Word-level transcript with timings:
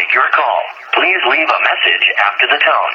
take 0.00 0.14
your 0.14 0.28
call. 0.34 0.62
Please 0.94 1.20
leave 1.28 1.48
a 1.48 1.60
message 1.60 2.06
after 2.24 2.46
the 2.46 2.58
tone. 2.64 2.94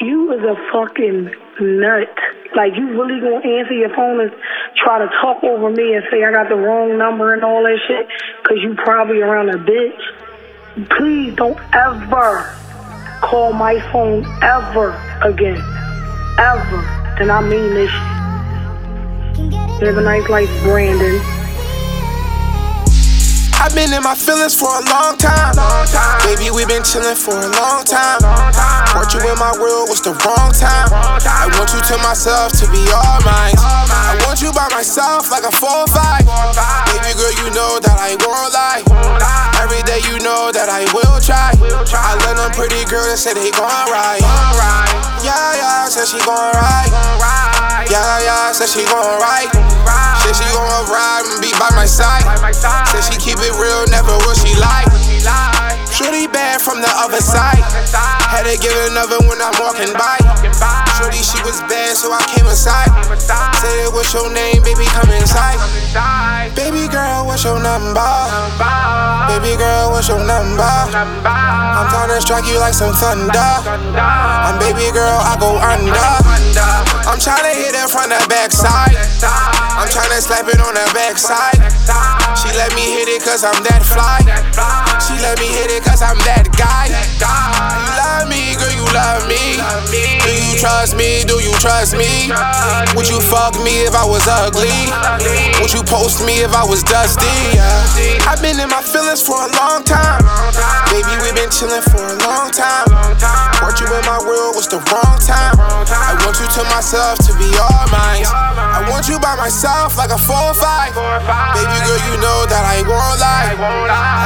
You 0.00 0.32
is 0.32 0.42
a 0.44 0.56
fucking 0.72 1.30
nut. 1.60 2.14
Like 2.56 2.74
you 2.76 2.88
really 3.00 3.20
gonna 3.20 3.46
answer 3.58 3.74
your 3.74 3.94
phone 3.94 4.20
and 4.20 4.32
try 4.76 4.98
to 4.98 5.08
talk 5.20 5.42
over 5.44 5.70
me 5.70 5.94
and 5.94 6.04
say 6.10 6.24
I 6.24 6.32
got 6.32 6.48
the 6.48 6.56
wrong 6.56 6.96
number 6.96 7.34
and 7.34 7.44
all 7.44 7.62
that 7.62 7.78
shit? 7.86 8.08
Cause 8.44 8.58
you 8.62 8.74
probably 8.76 9.20
around 9.20 9.50
a 9.50 9.58
bitch. 9.58 10.00
Please 10.96 11.34
don't 11.36 11.58
ever 11.74 12.56
call 13.20 13.52
my 13.52 13.80
phone 13.92 14.24
ever 14.42 14.90
again. 15.22 15.60
Ever. 16.38 16.80
And 17.20 17.30
I 17.30 17.42
mean 17.42 17.74
this 17.74 17.90
shit. 17.90 19.82
Live 19.82 19.98
a 19.98 20.02
nice 20.02 20.28
life, 20.28 20.62
Brandon. 20.62 21.39
I've 23.60 23.76
been 23.76 23.92
in 23.92 24.00
my 24.02 24.16
feelings 24.16 24.56
for 24.56 24.72
a 24.72 24.82
long 24.88 25.20
time. 25.20 25.52
Baby, 26.24 26.48
we 26.48 26.64
been 26.64 26.80
chillin' 26.80 27.12
for 27.12 27.36
a 27.36 27.50
long 27.60 27.84
time. 27.84 28.24
Want 28.96 29.12
you 29.12 29.20
in 29.20 29.36
my 29.36 29.52
world 29.60 29.92
was 29.92 30.00
the 30.00 30.16
wrong 30.24 30.48
time. 30.56 30.88
I 30.96 31.44
want 31.60 31.68
you 31.76 31.80
to 31.92 31.96
myself 32.00 32.56
to 32.56 32.64
be 32.72 32.80
all 32.88 33.20
mine. 33.20 33.52
I 33.60 34.16
want 34.24 34.40
you 34.40 34.48
by 34.56 34.64
myself 34.72 35.30
like 35.30 35.44
a 35.44 35.52
4 35.52 35.68
or 35.68 35.86
5. 35.86 36.24
Baby 36.88 37.12
girl, 37.20 37.34
you 37.44 37.52
know 37.52 37.76
that 37.84 38.00
I 38.00 38.16
won't 38.24 38.48
lie. 38.56 38.80
Every 39.60 39.84
day 39.84 40.00
you 40.08 40.16
know 40.24 40.48
that 40.50 40.72
I 40.72 40.88
will 40.96 41.20
try. 41.20 41.52
I 41.52 42.16
let 42.24 42.40
them 42.40 42.50
pretty 42.56 42.88
girl 42.88 43.04
that 43.12 43.20
say 43.20 43.36
they 43.36 43.52
gon' 43.52 43.68
ride. 43.92 44.24
Yeah, 45.20 45.36
yeah, 45.60 45.84
said 45.84 46.08
she 46.08 46.16
gon' 46.24 46.56
ride. 46.56 46.88
Yeah, 47.92 48.24
yeah, 48.24 48.52
said 48.56 48.72
she 48.72 48.88
gon' 48.88 49.20
ride. 49.20 49.52
Said 50.30 50.46
she 50.46 50.54
gon' 50.54 50.86
ride 50.86 51.26
and 51.26 51.42
be 51.42 51.50
by 51.58 51.74
my 51.74 51.90
side. 51.90 52.22
Said 52.54 53.02
she 53.02 53.18
keep 53.18 53.42
it 53.42 53.50
real, 53.58 53.82
never 53.90 54.14
will 54.22 54.38
she 54.38 54.54
lie. 54.62 54.86
Shorty 55.90 56.30
bad 56.30 56.62
from 56.62 56.78
the 56.78 56.92
other 57.02 57.18
side. 57.18 57.58
Had 58.30 58.46
to 58.46 58.54
give 58.62 58.70
it 58.70 58.94
another 58.94 59.18
when 59.26 59.42
I'm 59.42 59.50
walking 59.58 59.90
by. 59.90 60.22
Shorty, 60.94 61.18
she 61.18 61.42
was 61.42 61.58
bad, 61.66 61.98
so 61.98 62.14
I 62.14 62.22
came 62.30 62.46
inside. 62.46 62.94
Said, 63.18 63.90
what's 63.90 64.14
your 64.14 64.30
name, 64.30 64.62
baby? 64.62 64.86
Come 64.94 65.10
inside. 65.10 65.58
Baby 66.54 66.86
girl, 66.86 67.26
what's 67.26 67.42
your 67.42 67.58
number? 67.58 68.06
Baby 69.34 69.58
girl, 69.58 69.90
what's 69.90 70.06
your 70.06 70.22
number? 70.22 70.62
I'm 70.62 71.90
trying 71.90 72.14
to 72.14 72.22
strike 72.22 72.46
you 72.46 72.62
like 72.62 72.78
some 72.78 72.94
thunder. 72.94 73.50
I'm 73.98 74.62
baby 74.62 74.94
girl, 74.94 75.18
I 75.26 75.34
go 75.42 75.58
under. 75.58 76.06
I'm 77.10 77.18
trying 77.18 77.50
to 77.50 77.54
hit 77.58 77.74
it 77.74 77.90
from 77.90 78.14
the 78.14 78.22
backside. 78.30 78.94
To 79.90 80.22
slap 80.22 80.46
it 80.46 80.62
on 80.62 80.70
the 80.70 80.86
backside. 80.94 81.58
She 82.38 82.46
let 82.54 82.70
me 82.78 82.94
hit 82.94 83.10
it 83.10 83.26
cause 83.26 83.42
I'm 83.42 83.58
that 83.66 83.82
fly. 83.82 84.22
She 85.02 85.18
let 85.18 85.34
me 85.42 85.50
hit 85.50 85.66
it 85.66 85.82
cause 85.82 85.98
I'm 85.98 86.14
that 86.30 86.46
guy. 86.54 86.94
You 86.94 87.90
love 87.98 88.30
me, 88.30 88.54
girl, 88.54 88.70
you 88.70 88.86
love 88.94 89.26
me. 89.26 89.58
Do 89.90 90.30
you 90.30 90.54
trust 90.62 90.94
me? 90.94 91.26
Do 91.26 91.42
you 91.42 91.50
trust 91.58 91.98
me? 91.98 92.30
Would 92.94 93.10
you 93.10 93.18
fuck 93.18 93.58
me 93.66 93.82
if 93.82 93.98
I 93.98 94.06
was 94.06 94.30
ugly? 94.30 94.70
Would 95.58 95.74
you 95.74 95.82
post 95.82 96.22
me 96.22 96.38
if 96.38 96.54
I 96.54 96.62
was 96.62 96.86
dusty? 96.86 97.26
Yeah. 97.50 98.30
I've 98.30 98.38
been 98.38 98.62
in 98.62 98.70
my 98.70 98.86
feelings 98.86 99.26
for 99.26 99.42
a 99.42 99.50
long 99.58 99.82
time. 99.82 100.22
Baby, 100.94 101.10
we've 101.18 101.34
been 101.34 101.50
chillin' 101.50 101.82
for 101.82 101.98
a 101.98 102.16
long 102.30 102.54
time. 102.54 102.86
Want 103.58 103.74
you 103.82 103.90
in 103.90 104.04
my 104.06 104.22
world 104.22 104.54
was 104.54 104.70
the 104.70 104.78
wrong 104.94 105.18
time. 105.18 105.58
I 105.58 106.14
want 106.22 106.38
you 106.38 106.46
to 106.46 106.62
myself 106.70 107.18
to 107.26 107.34
be 107.42 107.50
all 107.58 107.90
mine. 107.90 107.99
Myself 109.50 109.98
like 109.98 110.14
a 110.14 110.16
4 110.16 110.30
or 110.30 110.54
5. 110.54 110.94
Baby 110.94 111.78
girl, 111.82 111.98
you 112.06 112.14
know 112.22 112.46
that 112.46 112.62
I 112.62 112.86
won't 112.86 113.18
lie. 113.18 113.50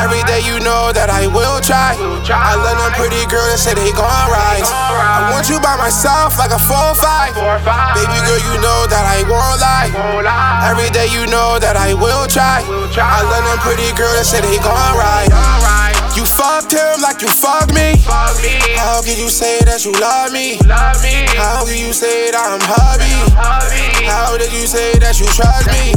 Every 0.04 0.20
day 0.28 0.44
you 0.44 0.60
know 0.60 0.92
that 0.92 1.08
I 1.08 1.24
will 1.32 1.64
try. 1.64 1.96
I 1.96 2.52
let 2.60 2.76
them 2.76 2.92
pretty 2.92 3.24
girl 3.32 3.40
that 3.48 3.56
say 3.56 3.72
they 3.72 3.88
gon' 3.96 4.04
rise. 4.28 4.68
I 4.68 5.32
want 5.32 5.48
you 5.48 5.56
by 5.64 5.80
myself 5.80 6.36
like 6.36 6.52
a 6.52 6.60
4 6.60 6.76
or 6.76 6.92
5. 6.92 7.40
Baby 7.96 8.20
girl, 8.28 8.36
you 8.52 8.60
know 8.60 8.84
that 8.92 9.00
I 9.00 9.24
won't 9.24 9.64
lie. 9.64 9.88
Every 10.68 10.92
day 10.92 11.08
you 11.08 11.24
know 11.32 11.56
that 11.56 11.72
I 11.72 11.96
will 11.96 12.28
try. 12.28 12.60
I 12.60 13.24
let 13.24 13.48
them 13.48 13.58
pretty 13.64 13.96
girl 13.96 14.12
that 14.20 14.28
say 14.28 14.44
they 14.44 14.60
gon' 14.60 14.76
ride. 14.92 15.32
You 16.12 16.28
fucked 16.28 16.70
him 16.70 17.00
like 17.00 17.24
you 17.24 17.32
fucked 17.32 17.72
me. 17.72 17.96
How 18.76 19.00
can 19.00 19.16
you 19.16 19.32
say 19.32 19.64
that 19.64 19.88
you 19.88 19.90
love 19.96 20.36
me? 20.36 20.60
How 21.34 21.64
can 21.64 21.80
you 21.80 21.96
say 21.96 22.28
that 22.30 22.44
I'm 22.44 22.60
hubby? 22.60 23.08
How 24.06 24.36
did 24.36 24.52
you 24.52 24.66
say 24.66 24.98
that 24.98 25.18
you 25.20 25.26
trust 25.26 25.66
me? 25.66 25.92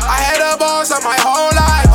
I 0.00 0.18
had 0.20 0.40
a 0.54 0.56
boss 0.58 0.90
of 0.90 1.02
my 1.04 1.16
whole 1.20 1.52
life. 1.54 1.87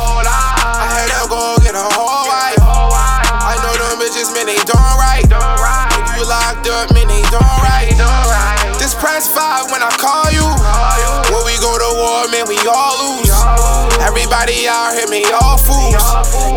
Everybody 14.44 14.68
out 14.68 14.92
here, 14.92 15.08
me 15.08 15.24
all 15.40 15.56
fools. 15.56 15.96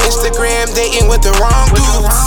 Instagram 0.03 0.75
dating 0.75 1.07
with 1.07 1.21
the 1.21 1.31
wrong 1.39 1.71
dudes. 1.71 2.19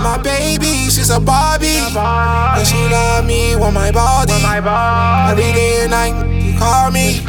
My 0.00 0.16
baby, 0.16 0.88
she's 0.88 1.10
a 1.10 1.20
Barbie. 1.20 1.76
And 1.92 2.66
she 2.66 2.88
love 2.88 3.26
me 3.26 3.54
with 3.54 3.74
my 3.74 3.92
body. 3.92 4.32
Every 4.32 5.52
day 5.52 5.82
and 5.82 5.90
night, 5.90 6.16
she 6.40 6.56
call 6.56 6.90
me. 6.90 7.20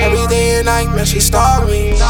Every 0.00 0.26
day 0.28 0.56
and 0.56 0.64
night, 0.64 0.88
man, 0.96 1.04
she 1.04 1.20
stalk 1.20 1.68
me. 1.68 2.00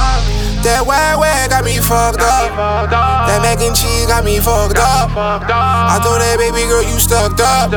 That 0.63 0.87
wet 0.87 1.19
wet 1.19 1.51
got 1.51 1.65
me 1.65 1.83
fucked 1.83 2.23
up. 2.23 2.55
That 2.87 3.43
mac 3.43 3.59
and 3.59 3.75
cheese 3.75 4.07
got 4.07 4.23
me 4.23 4.39
fucked 4.39 4.79
up. 4.79 5.11
I 5.19 5.99
told 5.99 6.23
that 6.23 6.39
baby 6.39 6.63
girl 6.71 6.87
you 6.87 7.03
stuck 7.03 7.35
up. 7.43 7.75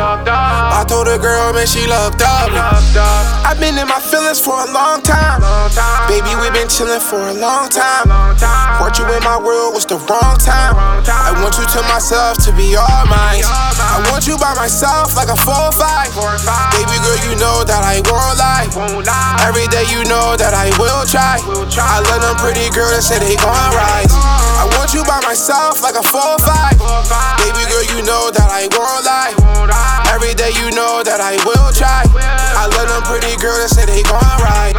The 1.16 1.24
girl, 1.24 1.56
man, 1.56 1.64
she 1.64 1.88
looked 1.88 2.20
up. 2.28 2.52
I've 3.48 3.56
been 3.56 3.80
in 3.80 3.88
my 3.88 4.03
feelings 4.03 4.36
for 4.36 4.52
a 4.52 4.68
long 4.68 5.00
time. 5.00 5.40
Baby, 6.12 6.28
we 6.44 6.52
been 6.52 6.68
chillin' 6.68 7.00
for 7.00 7.16
a 7.16 7.31
long 7.31 7.72
time. 7.72 8.12
Want 8.84 9.00
you 9.00 9.08
in 9.08 9.24
my 9.24 9.40
world 9.40 9.72
was 9.72 9.88
the 9.88 9.96
wrong 10.12 10.36
time. 10.44 10.75
I 10.75 11.31
want 11.40 11.56
you 11.56 11.64
to 11.72 11.80
myself 11.88 12.44
to 12.44 12.52
be 12.52 12.75
all 12.75 13.08
mine. 13.08 13.48
I 13.48 14.04
want 14.12 14.28
you 14.28 14.36
by 14.36 14.59
myself 14.59 15.16
like 15.16 15.31
a 15.31 15.40
4 15.40 15.56
or 15.56 15.72
5. 15.72 16.12
Baby 16.75 17.00
girl, 17.00 17.20
you 17.24 17.40
know 17.40 17.64
that 17.64 17.80
I 17.80 18.04
won't 18.12 18.36
lie. 18.36 18.68
Every 19.48 19.72
day 19.72 19.88
you 19.88 20.04
know 20.12 20.36
that 20.36 20.52
I 20.52 20.68
will 20.75 21.08
try. 21.08 21.40
I 21.40 22.04
let 22.12 22.28
them 22.28 22.36
pretty 22.44 22.68
girls 22.75 22.92
that 22.92 23.08
say 23.08 23.24
they 23.24 23.40
gon' 23.40 23.72
rise. 23.72 24.12
I 24.12 24.68
want 24.75 24.92
you 24.92 25.00
by 25.08 25.24
myself 25.24 25.80
like 25.80 25.96
a 25.96 26.04
4 26.04 26.12
or 26.12 26.44
5. 26.44 26.75
Baby 27.40 27.64
girl, 27.72 27.88
you 27.96 28.04
know 28.04 28.36
that 28.36 28.52
I 28.52 28.68
won't 28.75 29.08
lie. 29.08 29.31
You 30.66 30.72
know 30.72 31.03
that 31.06 31.22
I 31.22 31.38
will 31.46 31.70
try. 31.78 32.02
I 32.18 32.66
let 32.74 32.90
them 32.90 33.03
pretty 33.06 33.38
girl 33.38 33.53
that 33.53 33.70
say 33.70 33.86
they 33.86 34.02
gon' 34.02 34.18
ride. 34.42 34.75